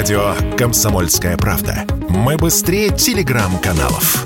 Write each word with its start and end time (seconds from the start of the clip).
Радио 0.00 0.32
«Комсомольская 0.56 1.36
правда». 1.36 1.84
Мы 2.08 2.38
быстрее 2.38 2.88
телеграм-каналов. 2.88 4.24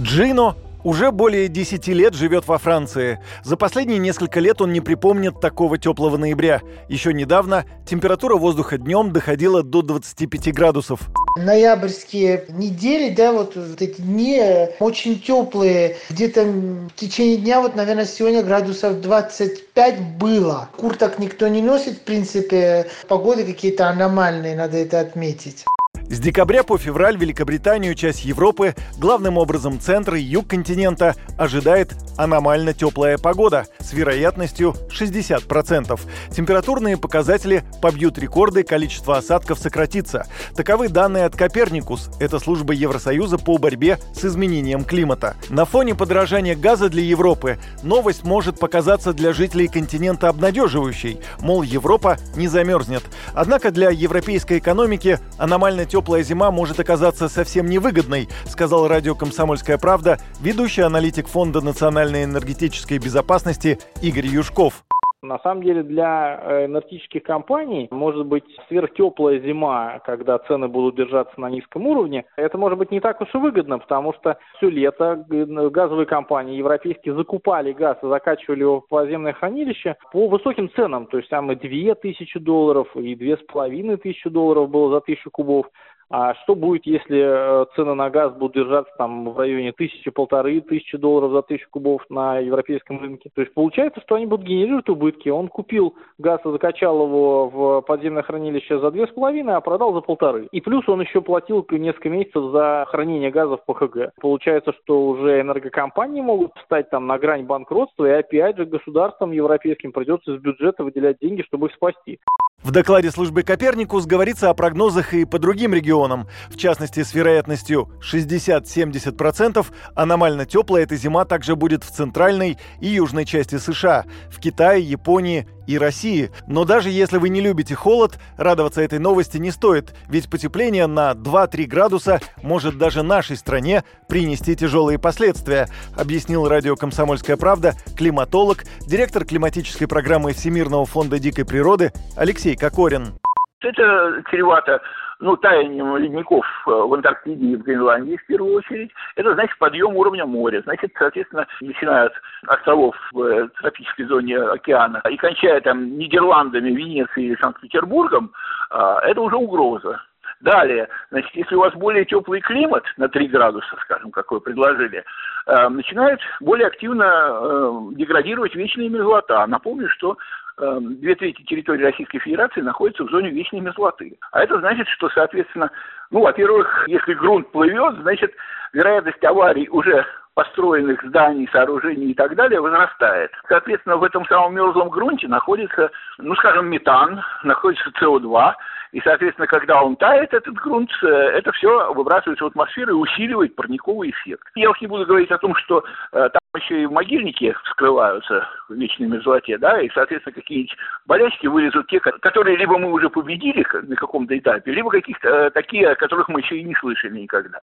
Джино 0.00 0.56
уже 0.82 1.12
более 1.12 1.48
10 1.48 1.88
лет 1.88 2.14
живет 2.14 2.48
во 2.48 2.56
Франции. 2.56 3.20
За 3.44 3.58
последние 3.58 3.98
несколько 3.98 4.40
лет 4.40 4.62
он 4.62 4.72
не 4.72 4.80
припомнит 4.80 5.42
такого 5.42 5.76
теплого 5.76 6.16
ноября. 6.16 6.62
Еще 6.88 7.12
недавно 7.12 7.66
температура 7.86 8.36
воздуха 8.36 8.78
днем 8.78 9.12
доходила 9.12 9.62
до 9.62 9.82
25 9.82 10.54
градусов. 10.54 11.10
Ноябрьские 11.44 12.44
недели, 12.48 13.14
да, 13.14 13.32
вот, 13.32 13.56
вот 13.56 13.80
эти 13.80 14.00
дни 14.00 14.42
очень 14.80 15.20
теплые. 15.20 15.96
Где-то 16.10 16.44
в 16.44 16.90
течение 16.96 17.36
дня, 17.36 17.60
вот, 17.60 17.76
наверное, 17.76 18.04
сегодня 18.04 18.42
градусов 18.42 19.00
25 19.00 20.00
было. 20.18 20.68
Курток 20.76 21.18
никто 21.18 21.48
не 21.48 21.62
носит, 21.62 21.94
в 21.94 22.00
принципе. 22.00 22.86
Погоды 23.08 23.44
какие-то 23.44 23.88
аномальные, 23.88 24.56
надо 24.56 24.78
это 24.78 25.00
отметить. 25.00 25.64
С 26.10 26.20
декабря 26.20 26.62
по 26.62 26.78
февраль 26.78 27.18
Великобританию, 27.18 27.94
часть 27.94 28.24
Европы, 28.24 28.74
главным 28.96 29.36
образом 29.36 29.78
центр 29.78 30.14
и 30.14 30.22
юг 30.22 30.48
континента, 30.48 31.14
ожидает 31.36 31.92
аномально 32.16 32.72
теплая 32.72 33.18
погода 33.18 33.66
с 33.78 33.92
вероятностью 33.92 34.74
60%. 34.88 36.00
Температурные 36.34 36.96
показатели 36.96 37.62
побьют 37.82 38.18
рекорды, 38.18 38.62
количество 38.62 39.18
осадков 39.18 39.58
сократится. 39.58 40.26
Таковы 40.56 40.88
данные 40.88 41.26
от 41.26 41.36
Коперникус, 41.36 42.08
это 42.18 42.38
служба 42.38 42.72
Евросоюза 42.72 43.36
по 43.36 43.58
борьбе 43.58 43.98
с 44.14 44.24
изменением 44.24 44.84
климата. 44.84 45.36
На 45.50 45.66
фоне 45.66 45.94
подорожания 45.94 46.56
газа 46.56 46.88
для 46.88 47.02
Европы 47.02 47.58
новость 47.82 48.24
может 48.24 48.58
показаться 48.58 49.12
для 49.12 49.34
жителей 49.34 49.68
континента 49.68 50.30
обнадеживающей, 50.30 51.20
мол, 51.40 51.62
Европа 51.62 52.16
не 52.34 52.48
замерзнет. 52.48 53.02
Однако 53.34 53.70
для 53.70 53.90
европейской 53.90 54.58
экономики 54.58 55.20
аномально 55.36 55.84
теплая 55.84 55.97
теплая 55.98 56.22
зима 56.22 56.52
может 56.52 56.78
оказаться 56.78 57.28
совсем 57.28 57.66
невыгодной, 57.66 58.28
сказал 58.46 58.86
радио 58.86 59.16
«Комсомольская 59.16 59.78
правда» 59.78 60.20
ведущий 60.40 60.82
аналитик 60.82 61.26
Фонда 61.26 61.60
национальной 61.60 62.22
энергетической 62.22 62.98
безопасности 62.98 63.80
Игорь 64.00 64.28
Юшков. 64.28 64.84
На 65.20 65.40
самом 65.40 65.64
деле 65.64 65.82
для 65.82 66.40
э, 66.40 66.66
энергетических 66.66 67.24
компаний 67.24 67.88
может 67.90 68.24
быть 68.26 68.44
сверхтеплая 68.68 69.40
зима, 69.40 70.00
когда 70.04 70.38
цены 70.38 70.68
будут 70.68 70.94
держаться 70.94 71.40
на 71.40 71.50
низком 71.50 71.88
уровне. 71.88 72.24
Это 72.36 72.56
может 72.56 72.78
быть 72.78 72.92
не 72.92 73.00
так 73.00 73.20
уж 73.20 73.34
и 73.34 73.38
выгодно, 73.38 73.80
потому 73.80 74.12
что 74.12 74.38
все 74.56 74.70
лето 74.70 75.24
газовые 75.28 76.06
компании 76.06 76.56
европейские 76.56 77.16
закупали 77.16 77.72
газ 77.72 77.98
и 78.00 78.06
закачивали 78.06 78.60
его 78.60 78.80
в 78.80 78.86
подземное 78.86 79.32
хранилище 79.32 79.96
по 80.12 80.28
высоким 80.28 80.70
ценам. 80.70 81.06
То 81.06 81.16
есть 81.16 81.28
там 81.30 81.50
и 81.50 81.56
две 81.56 81.96
тысячи 81.96 82.38
долларов, 82.38 82.86
и 82.94 83.16
две 83.16 83.36
с 83.36 83.40
половиной 83.40 83.96
тысячи 83.96 84.30
долларов 84.30 84.70
было 84.70 84.92
за 84.92 85.00
тысячу 85.00 85.32
кубов. 85.32 85.66
А 86.10 86.34
что 86.42 86.54
будет, 86.54 86.86
если 86.86 87.20
э, 87.20 87.66
цены 87.76 87.94
на 87.94 88.08
газ 88.08 88.32
будут 88.32 88.54
держаться 88.54 88.92
там 88.96 89.30
в 89.30 89.38
районе 89.38 89.72
тысячи, 89.72 90.10
полторы 90.10 90.60
тысячи 90.62 90.96
долларов 90.96 91.32
за 91.32 91.42
тысячу 91.42 91.68
кубов 91.70 92.02
на 92.08 92.38
европейском 92.38 92.98
рынке? 92.98 93.28
То 93.34 93.42
есть 93.42 93.52
получается, 93.52 94.00
что 94.00 94.14
они 94.14 94.24
будут 94.24 94.46
генерировать 94.46 94.88
убытки. 94.88 95.28
Он 95.28 95.48
купил 95.48 95.94
газ 96.16 96.40
и 96.46 96.50
закачал 96.50 97.06
его 97.06 97.48
в 97.48 97.80
подземное 97.82 98.22
хранилище 98.22 98.78
за 98.78 98.90
две 98.90 99.06
с 99.06 99.10
половиной, 99.10 99.56
а 99.56 99.60
продал 99.60 99.92
за 99.92 100.00
полторы. 100.00 100.48
И 100.50 100.62
плюс 100.62 100.88
он 100.88 101.02
еще 101.02 101.20
платил 101.20 101.66
несколько 101.70 102.08
месяцев 102.08 102.52
за 102.52 102.86
хранение 102.88 103.30
газа 103.30 103.58
в 103.58 103.64
ПХГ. 103.66 104.14
Получается, 104.18 104.72
что 104.82 105.08
уже 105.08 105.42
энергокомпании 105.42 106.22
могут 106.22 106.54
встать 106.56 106.88
там 106.88 107.06
на 107.06 107.18
грань 107.18 107.44
банкротства, 107.44 108.06
и 108.06 108.12
опять 108.12 108.56
же 108.56 108.64
государствам 108.64 109.32
европейским 109.32 109.92
придется 109.92 110.32
из 110.32 110.40
бюджета 110.40 110.84
выделять 110.84 111.18
деньги, 111.20 111.42
чтобы 111.42 111.66
их 111.66 111.74
спасти. 111.74 112.18
В 112.62 112.72
докладе 112.72 113.10
службы 113.10 113.42
Коперникус 113.44 114.06
говорится 114.06 114.50
о 114.50 114.54
прогнозах 114.54 115.14
и 115.14 115.24
по 115.24 115.38
другим 115.38 115.74
регионам. 115.74 115.97
В 116.06 116.56
частности, 116.56 117.02
с 117.02 117.14
вероятностью 117.14 117.90
60-70% 118.00 119.66
аномально 119.94 120.46
теплая 120.46 120.84
эта 120.84 120.96
зима 120.96 121.24
также 121.24 121.56
будет 121.56 121.84
в 121.84 121.90
центральной 121.90 122.58
и 122.80 122.88
южной 122.88 123.24
части 123.24 123.58
США, 123.58 124.04
в 124.30 124.38
Китае, 124.38 124.82
Японии 124.82 125.46
и 125.66 125.76
России. 125.78 126.30
Но 126.46 126.64
даже 126.64 126.88
если 126.90 127.18
вы 127.18 127.28
не 127.28 127.40
любите 127.40 127.74
холод, 127.74 128.18
радоваться 128.36 128.80
этой 128.80 128.98
новости 128.98 129.36
не 129.36 129.50
стоит, 129.50 129.94
ведь 130.08 130.30
потепление 130.30 130.86
на 130.86 131.12
2-3 131.12 131.66
градуса 131.66 132.20
может 132.42 132.78
даже 132.78 133.02
нашей 133.02 133.36
стране 133.36 133.84
принести 134.08 134.56
тяжелые 134.56 134.98
последствия, 134.98 135.68
объяснил 135.96 136.48
радио 136.48 136.74
«Комсомольская 136.74 137.36
правда» 137.36 137.74
климатолог, 137.96 138.64
директор 138.86 139.24
климатической 139.24 139.86
программы 139.86 140.32
Всемирного 140.32 140.86
фонда 140.86 141.18
дикой 141.18 141.44
природы 141.44 141.92
Алексей 142.16 142.56
Кокорин. 142.56 143.18
Это 143.60 144.22
чревато 144.30 144.80
ну, 145.20 145.36
таянием 145.36 145.96
ледников 145.96 146.46
э, 146.66 146.70
в 146.70 146.94
Антарктиде 146.94 147.46
и 147.46 147.56
в 147.56 147.62
Гренландии 147.62 148.16
в 148.16 148.26
первую 148.26 148.54
очередь. 148.54 148.90
Это 149.16 149.34
значит 149.34 149.58
подъем 149.58 149.96
уровня 149.96 150.26
моря. 150.26 150.62
Значит, 150.62 150.92
соответственно, 150.96 151.46
начиная 151.60 152.06
от 152.06 152.12
островов 152.46 152.94
в 153.12 153.22
э, 153.22 153.48
тропической 153.60 154.04
зоне 154.06 154.38
океана 154.38 155.02
и 155.10 155.16
кончая 155.16 155.60
там 155.60 155.98
Нидерландами, 155.98 156.70
Венецией 156.70 157.32
и 157.32 157.40
Санкт-Петербургом, 157.40 158.30
а, 158.70 159.00
это 159.00 159.20
уже 159.20 159.36
угроза. 159.36 160.00
Далее, 160.40 160.88
значит, 161.10 161.34
если 161.34 161.56
у 161.56 161.60
вас 161.60 161.74
более 161.74 162.04
теплый 162.04 162.40
климат 162.40 162.84
на 162.96 163.08
3 163.08 163.26
градуса, 163.26 163.76
скажем, 163.82 164.12
как 164.12 164.30
вы 164.30 164.40
предложили, 164.40 165.02
э, 165.46 165.68
начинают 165.68 166.20
более 166.40 166.68
активно 166.68 167.90
деградировать 167.94 168.54
вечные 168.54 168.88
мерзлота. 168.88 169.44
Напомню, 169.48 169.88
что 169.88 170.16
две 170.58 171.14
трети 171.14 171.42
территории 171.42 171.84
Российской 171.84 172.18
Федерации 172.18 172.60
находятся 172.60 173.04
в 173.04 173.10
зоне 173.10 173.30
вечной 173.30 173.60
мерзлоты. 173.60 174.18
А 174.32 174.42
это 174.42 174.58
значит, 174.58 174.88
что, 174.88 175.08
соответственно, 175.10 175.70
ну, 176.10 176.20
во-первых, 176.20 176.84
если 176.88 177.14
грунт 177.14 177.50
плывет, 177.52 177.96
значит, 178.00 178.32
вероятность 178.72 179.22
аварий 179.24 179.68
уже 179.68 180.04
построенных 180.38 181.02
зданий, 181.02 181.48
сооружений 181.50 182.12
и 182.12 182.14
так 182.14 182.36
далее 182.36 182.60
возрастает. 182.60 183.32
Соответственно, 183.48 183.96
в 183.96 184.04
этом 184.04 184.24
самом 184.26 184.54
мерзлом 184.54 184.88
грунте 184.88 185.26
находится, 185.26 185.90
ну, 186.18 186.36
скажем, 186.36 186.68
метан, 186.68 187.20
находится 187.42 187.90
СО2, 188.00 188.54
и, 188.92 189.00
соответственно, 189.00 189.48
когда 189.48 189.82
он 189.82 189.96
тает, 189.96 190.32
этот 190.32 190.54
грунт, 190.54 190.90
э, 191.02 191.06
это 191.08 191.50
все 191.50 191.92
выбрасывается 191.92 192.44
в 192.44 192.46
атмосферу 192.46 192.92
и 192.92 193.00
усиливает 193.00 193.56
парниковый 193.56 194.10
эффект. 194.10 194.46
Я 194.54 194.70
уж 194.70 194.80
не 194.80 194.86
буду 194.86 195.06
говорить 195.06 195.32
о 195.32 195.38
том, 195.38 195.56
что 195.56 195.82
э, 196.12 196.28
там 196.32 196.40
еще 196.54 196.82
и 196.82 196.86
могильники 196.86 197.52
вскрываются 197.64 198.46
в 198.68 198.74
вечной 198.74 199.08
мерзлоте, 199.08 199.58
да, 199.58 199.80
и, 199.80 199.90
соответственно, 199.92 200.34
какие-нибудь 200.34 200.76
болячки 201.06 201.48
вылезут 201.48 201.88
те, 201.88 201.98
которые 201.98 202.56
либо 202.56 202.78
мы 202.78 202.92
уже 202.92 203.10
победили 203.10 203.66
на 203.72 203.96
каком-то 203.96 204.38
этапе, 204.38 204.70
либо 204.70 204.88
каких-то 204.88 205.28
э, 205.28 205.50
такие, 205.50 205.88
о 205.88 205.96
которых 205.96 206.28
мы 206.28 206.38
еще 206.38 206.58
и 206.58 206.62
не 206.62 206.76
слышали 206.76 207.18
никогда. 207.18 207.58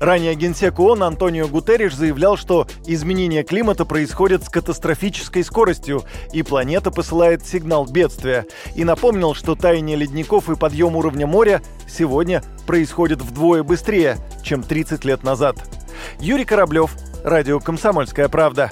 Ранее 0.00 0.34
генсек 0.34 0.78
ООН 0.78 1.02
Антонио 1.02 1.48
Гутерриш 1.48 1.94
заявлял, 1.94 2.36
что 2.36 2.66
изменение 2.86 3.42
климата 3.42 3.84
происходит 3.84 4.44
с 4.44 4.48
катастрофической 4.48 5.44
скоростью, 5.44 6.02
и 6.32 6.42
планета 6.42 6.90
посылает 6.90 7.46
сигнал 7.46 7.86
бедствия. 7.86 8.46
И 8.74 8.84
напомнил, 8.84 9.34
что 9.34 9.54
таяние 9.54 9.96
ледников 9.96 10.50
и 10.50 10.56
подъем 10.56 10.96
уровня 10.96 11.26
моря 11.26 11.62
сегодня 11.88 12.42
происходит 12.66 13.22
вдвое 13.22 13.62
быстрее, 13.62 14.18
чем 14.42 14.62
30 14.62 15.04
лет 15.04 15.22
назад. 15.22 15.56
Юрий 16.18 16.44
Кораблев, 16.44 16.90
Радио 17.24 17.60
«Комсомольская 17.60 18.28
правда». 18.28 18.70